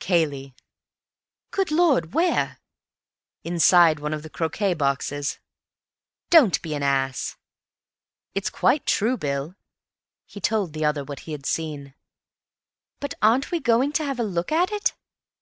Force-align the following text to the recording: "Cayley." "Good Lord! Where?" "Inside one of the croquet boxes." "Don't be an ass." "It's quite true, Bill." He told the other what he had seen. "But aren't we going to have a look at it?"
"Cayley." 0.00 0.54
"Good 1.50 1.70
Lord! 1.70 2.12
Where?" 2.12 2.60
"Inside 3.42 4.00
one 4.00 4.12
of 4.12 4.22
the 4.22 4.28
croquet 4.28 4.74
boxes." 4.74 5.38
"Don't 6.28 6.60
be 6.60 6.74
an 6.74 6.82
ass." 6.82 7.38
"It's 8.34 8.50
quite 8.50 8.84
true, 8.84 9.16
Bill." 9.16 9.54
He 10.26 10.42
told 10.42 10.74
the 10.74 10.84
other 10.84 11.04
what 11.04 11.20
he 11.20 11.32
had 11.32 11.46
seen. 11.46 11.94
"But 13.00 13.14
aren't 13.22 13.50
we 13.50 13.60
going 13.60 13.92
to 13.92 14.04
have 14.04 14.20
a 14.20 14.24
look 14.24 14.52
at 14.52 14.70
it?" 14.70 14.92